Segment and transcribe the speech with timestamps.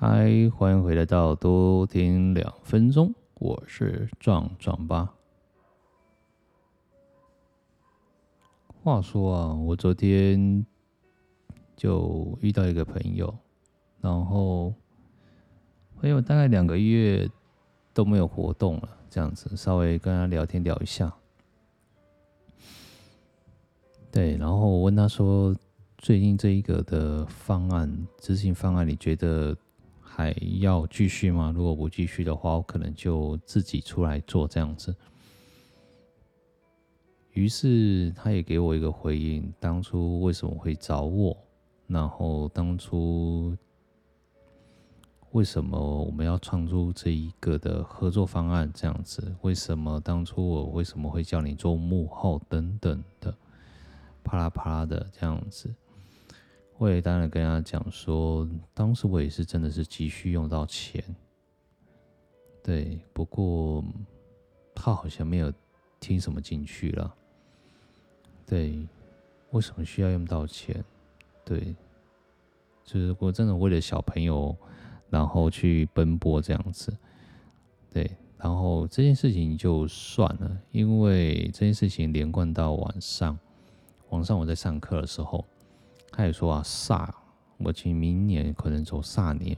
[0.00, 5.12] 嗨，欢迎回来到多听两分钟，我是壮壮吧。
[8.80, 10.64] 话说啊，我昨天
[11.74, 13.36] 就遇到一个朋友，
[14.00, 14.72] 然后
[16.00, 17.28] 朋友大概两个月
[17.92, 21.12] 都没有活动了，这样子稍微跟他聊天聊一下。
[24.12, 25.52] 对，然后我问他说，
[25.96, 29.56] 最近这一个的方案执行方案，你觉得？
[30.18, 31.52] 还要继续吗？
[31.54, 34.92] 如果不继续的话，我可能就自己出来做这样子。
[37.34, 41.38] 于是他也给我一个回应：当初为什么会找我？
[41.86, 43.56] 然后当初
[45.30, 48.68] 为什么我们要创出这一个的合作方案？
[48.74, 53.32] 这样子，为什么当初我为什么会叫你做幕后等等的，
[54.24, 55.72] 啪啦啪啦的这样子。
[56.78, 61.02] 我也当然跟他讲说，当时我也是真的是急需用到钱，
[62.62, 63.84] 对，不过
[64.76, 65.52] 他好像没有
[65.98, 67.12] 听什么进去了，
[68.46, 68.86] 对，
[69.50, 70.84] 为什么需要用到钱？
[71.44, 71.74] 对，
[72.84, 74.56] 就是我真的为了小朋友，
[75.10, 76.96] 然后去奔波这样子，
[77.90, 83.36] 对，然后这件事情就算了，因为这件事情连贯到晚上，
[84.10, 85.44] 晚上我在上课的时候。
[86.18, 87.08] 他也说啊，煞，
[87.58, 89.56] 我其实明年可能走煞年，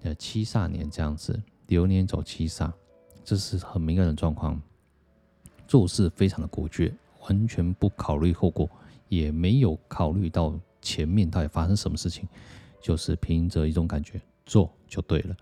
[0.00, 2.72] 呃，七煞年这样子，流年走七煞，
[3.22, 4.58] 这是很敏感的状况，
[5.68, 6.90] 做事非常的果决，
[7.28, 8.66] 完全不考虑后果，
[9.10, 12.26] 也没有考虑到前面到底发生什么事情，
[12.80, 15.36] 就是凭着一种感觉做就对了。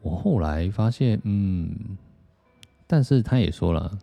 [0.00, 1.98] 我后来发现，嗯，
[2.86, 3.98] 但是他也说了，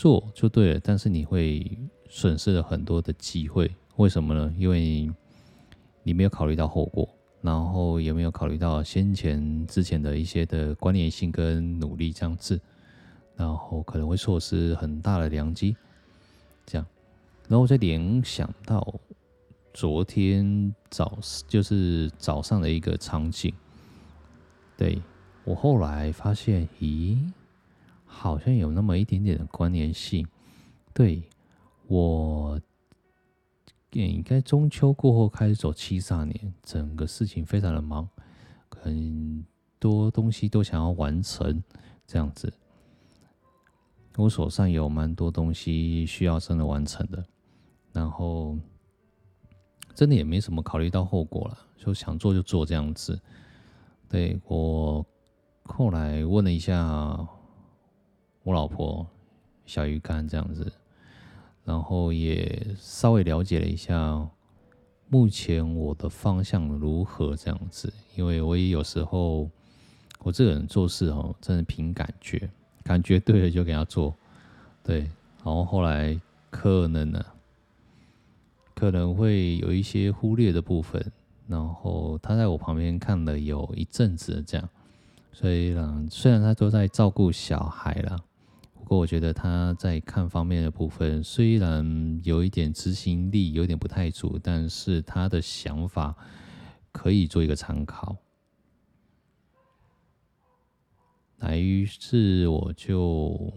[0.00, 1.78] 做就对了，但是你会。
[2.12, 4.52] 损失了很多的机会，为什么呢？
[4.58, 5.08] 因为
[6.02, 7.08] 你没有考虑到后果，
[7.40, 12.60] 然后也没有考虑到先前之前的一些的关联性跟努力这样子，
[13.36, 15.76] 然后可能会错失很大的良机。
[16.66, 16.86] 这样，
[17.46, 18.84] 然后我再联想到
[19.72, 23.54] 昨天早就是早上的一个场景，
[24.76, 25.00] 对，
[25.44, 27.16] 我后来发现，咦，
[28.12, 30.26] 好像有那么一点点的关联性，
[30.92, 31.22] 对。
[31.86, 32.60] 我
[33.90, 38.08] 应该中秋过后开始走七煞年，整个事情非常的忙，
[38.68, 39.44] 很
[39.80, 41.60] 多东西都想要完成，
[42.06, 42.52] 这样子。
[44.16, 47.24] 我手上有蛮多东西需要真的完成的，
[47.92, 48.56] 然后
[49.92, 53.20] 真的也没什么考虑到后果了，就想做就做这样子。
[54.08, 55.04] 对，我
[55.64, 57.18] 后来问了一下
[58.42, 59.06] 我老婆
[59.66, 60.72] 小鱼干这样子。
[61.62, 64.26] 然后也稍微了解了一下，
[65.08, 69.48] 目前我的方向如何这样子，因为我也有时候
[70.20, 72.50] 我这个人做事哦，真的凭感觉，
[72.82, 74.12] 感觉对了就给他做，
[74.82, 75.00] 对，
[75.44, 76.18] 然后后来
[76.48, 77.24] 可能呢，
[78.74, 81.12] 可能会有一些忽略的部分，
[81.46, 84.68] 然后他在我旁边看了有一阵子这样，
[85.30, 88.18] 所以呢，虽然他都在照顾小孩了。
[88.90, 96.12] 不过我觉得他在看方面的部分，虽然有一点执行力有点不太足，但是他的想法
[96.90, 98.16] 可以做一个参考。
[101.36, 103.52] 来于是我就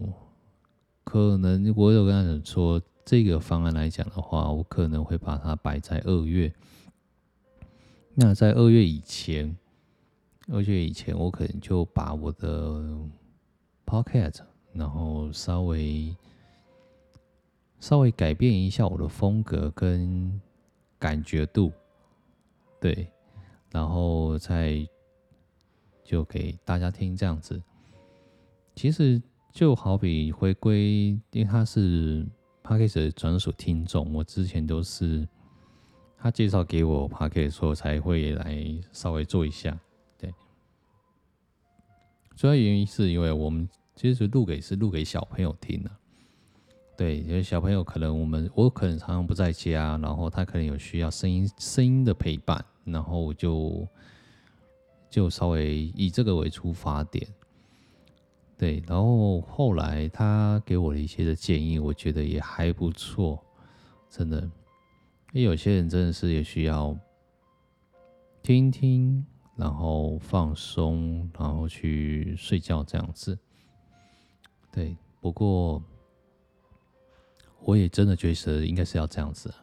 [1.02, 6.54] 可能我有跟他说，这个方案来讲的话，我可能会把它摆在二月。
[8.14, 9.56] 那在二月以前，
[10.52, 12.80] 二月以前，我可能就把我的
[13.84, 14.38] pocket。
[14.74, 16.14] 然后稍微
[17.78, 20.40] 稍微改变一下我的风格跟
[20.98, 21.72] 感觉度，
[22.80, 23.06] 对，
[23.70, 24.84] 然后再
[26.02, 27.62] 就给大家听这样子。
[28.74, 32.26] 其实就好比回归，因为他是
[32.64, 35.28] Podcast 的专属听众，我之前都是
[36.18, 38.60] 他介绍给我 Podcast 时候才会来
[38.90, 39.78] 稍微做一下，
[40.18, 40.34] 对。
[42.34, 43.68] 主要原因是因为我们。
[43.96, 45.90] 其实录给是录给小朋友听的，
[46.96, 53.86] 对，因为小朋友可能我们我可能常常不在家，然后他可能有需要声音声音的陪伴，然后就
[55.08, 57.26] 就稍微以这个为出发点，
[58.58, 63.40] 对，然后后来他给我的一些的建议，我觉得也还不错，
[64.10, 64.40] 真的，
[65.32, 66.98] 因为有些人真的是也需要
[68.42, 69.24] 听听，
[69.56, 73.38] 然后放松，然后去睡觉这样子。
[74.74, 75.80] 对，不过
[77.60, 79.54] 我也真的觉得应该是要这样子，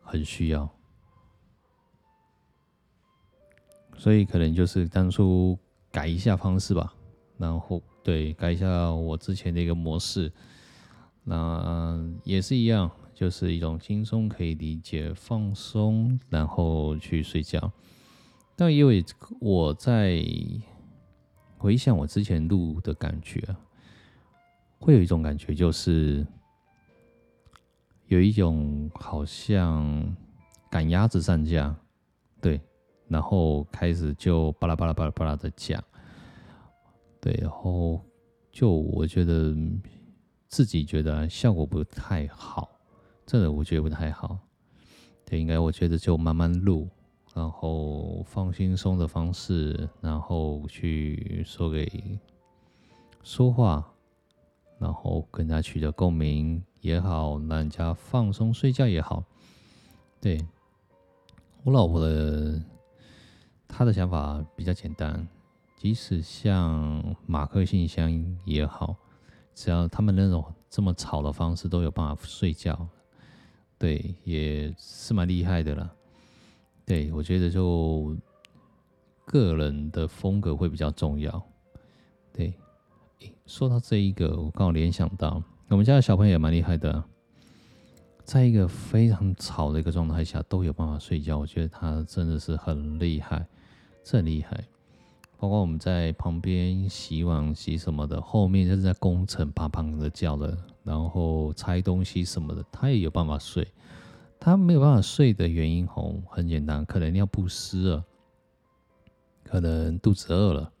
[0.00, 0.68] 很需要。
[3.96, 5.56] 所以可能就是当初
[5.92, 6.92] 改一下方式吧，
[7.38, 10.32] 然后对，改一下我之前的一个模式，
[11.22, 17.72] 那也是一样，就是一种轻松可以理解、放松，然后去睡觉。
[18.56, 19.04] 但因为
[19.40, 20.20] 我在
[21.58, 23.40] 回想我之前录的感觉，
[24.80, 26.26] 会有一种感觉，就是
[28.08, 30.16] 有一种好像
[30.68, 31.72] 赶鸭子上架，
[32.40, 32.60] 对。
[33.08, 35.82] 然后开始就巴拉巴拉巴拉巴拉的讲，
[37.20, 38.00] 对，然后
[38.52, 39.52] 就我觉得
[40.46, 42.70] 自己觉得效果不太好，
[43.26, 44.38] 真的我觉得不太好。
[45.24, 46.88] 对，应该我觉得就慢慢录，
[47.34, 52.16] 然后放轻松的方式，然后去说给
[53.24, 53.92] 说话，
[54.80, 59.22] 然后跟他取得共鸣也好，让人家放松睡觉也好。
[60.20, 60.44] 对，
[61.62, 62.60] 我老婆的。
[63.72, 65.28] 她的想法比较简单，
[65.76, 68.96] 即使像马克信箱也好，
[69.54, 72.88] 只要他们那种这么吵的方式都有办法睡觉，
[73.78, 75.88] 对，也是蛮厉害的啦。
[76.84, 78.16] 对，我觉得就
[79.24, 81.40] 个人的风格会比较重要。
[82.32, 82.52] 对，
[83.46, 87.02] 说到这一个，我刚好联想到我们家的小朋友也蛮厉害的，
[88.24, 93.46] 在一个非常吵的一个状态下都有办法睡觉，我觉得他真的是很厉害。
[94.02, 94.64] 这很厉害，
[95.38, 103.66] 包括我们在旁边洗碗、洗什么的，后面就是在工程啪啪的叫的，然后拆东西什么的，他也有办法睡。
[104.38, 108.04] 他没有办法睡的原因吼，很简单，可能尿不湿了，
[109.44, 110.72] 可能肚子饿了。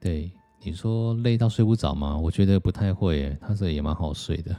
[0.00, 0.32] 对，
[0.62, 2.18] 你说累到睡不着吗？
[2.18, 4.54] 我觉得不太会，他这也蛮好睡的。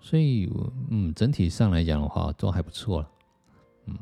[0.00, 0.52] 所以，
[0.90, 3.10] 嗯，整体上来讲的话，都还不错了。
[3.86, 3.96] 嗯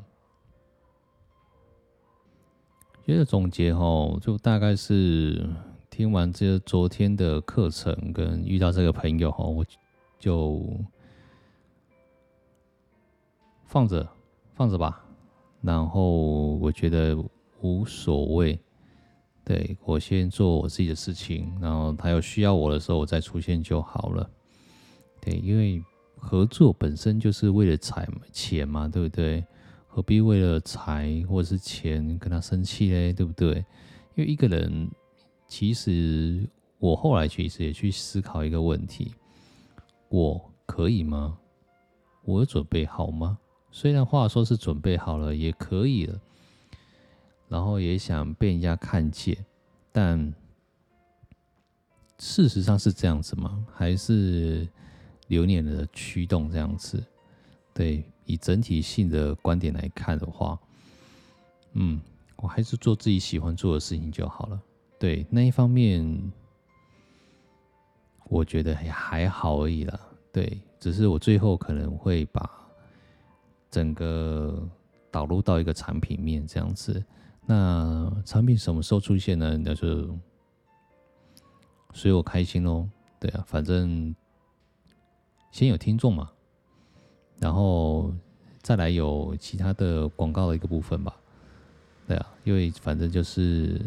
[3.04, 5.48] 觉得总结齁，就大概是
[5.90, 9.64] 听完这昨天的课程，跟遇到这个朋友哈，我
[10.20, 10.64] 就
[13.66, 14.08] 放着
[14.54, 15.04] 放着吧。
[15.60, 17.16] 然后我觉得
[17.60, 18.58] 无所谓，
[19.44, 24.30] 对，我先做我自己的事情，然后他有需要我的时候，我再出现就好了。
[25.20, 25.82] 对，因为
[26.16, 29.44] 合作本身就是为了财钱嘛，对不对？
[29.88, 33.12] 何必为了财或者是钱跟他生气嘞？
[33.12, 33.56] 对不对？
[34.14, 34.90] 因为一个人，
[35.46, 36.48] 其实
[36.78, 39.12] 我后来其实也去思考一个问题：
[40.08, 41.36] 我可以吗？
[42.24, 43.38] 我准备好吗？
[43.70, 46.20] 虽然话说是准备好了，也可以了，
[47.52, 49.36] 然后也想被人家看见，
[49.92, 50.34] 但
[52.18, 53.66] 事实上是这样子吗？
[53.74, 54.66] 还是
[55.26, 57.04] 流年的驱动这样子？
[57.74, 58.02] 对。
[58.24, 60.56] 以整体性的观点来看的话，
[61.72, 62.00] 嗯，
[62.36, 64.62] 我还是做自己喜欢做的事情就好了。
[64.96, 66.32] 对，那一方面，
[68.26, 70.00] 我觉得也还好而已啦。
[70.32, 72.48] 对，只是我最后可能会把
[73.68, 74.66] 整个
[75.10, 77.04] 导入到一个产品面这样子。
[77.46, 79.58] 那产品什么时候出现呢？
[79.58, 80.18] 那就
[81.92, 82.88] 随我开心喽。
[83.18, 84.14] 对啊，反正
[85.50, 86.30] 先有听众嘛。
[87.38, 88.14] 然后
[88.62, 91.16] 再来有其他的广告的一个部分吧，
[92.06, 93.80] 对啊，因为反正就是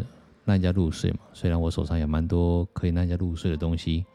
[0.43, 1.19] 让人家入睡嘛。
[1.31, 4.05] 虽然我手上有蛮多可以让人家入睡的东西，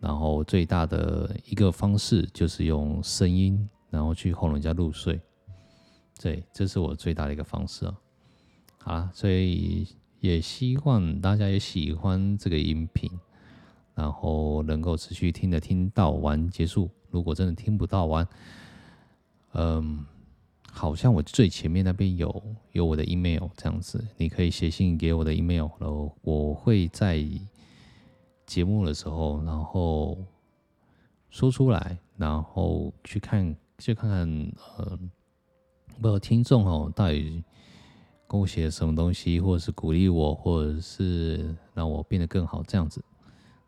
[0.00, 5.20] 然后最大的一个方式就是用声音，然后去哄人家入睡。
[6.20, 7.94] 对，这是我最大的一个方式啊。
[8.86, 9.84] 啊，所以
[10.20, 13.10] 也希望大家也喜欢这个音频，
[13.96, 16.88] 然后能够持续听的听到完结束。
[17.10, 18.26] 如果真的听不到完，
[19.54, 20.06] 嗯，
[20.70, 27.26] 好像我最前面那边有有我的 email 这样子，你可以写信给我的 email，然后我会在
[28.46, 30.16] 节目的时候，然后
[31.28, 34.28] 说出来，然后去看，去看看，
[34.78, 35.10] 嗯，
[36.00, 37.42] 不知道听众哦，到底
[38.28, 43.04] 跟我写什么东西，或者是鼓励我，或者是让我变得更好这样子，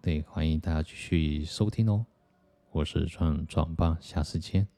[0.03, 2.05] 对，欢迎大家继续收听哦。
[2.73, 4.78] 我是壮壮爸，下次见。